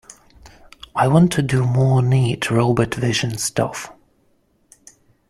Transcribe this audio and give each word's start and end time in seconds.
I 0.95 1.07
want 1.07 1.31
to 1.33 1.43
do 1.43 1.63
more 1.63 2.01
neat 2.01 2.49
robot 2.49 2.95
vision 2.95 3.37
stuff. 3.37 3.91